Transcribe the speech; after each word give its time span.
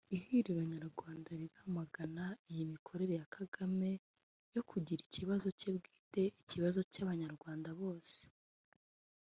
Ihuriro 0.15 0.63
Nyarwanda 0.73 1.29
riramagana 1.41 2.25
iyi 2.51 2.63
mikorere 2.73 3.13
ya 3.19 3.27
Kagame 3.35 3.89
yo 4.55 4.61
kugira 4.69 5.01
ikibazo 5.07 5.47
cye 5.59 5.69
bwite 5.77 6.23
ikibazo 6.41 6.79
cy’abanyarwanda 6.91 7.69
bose 7.81 8.19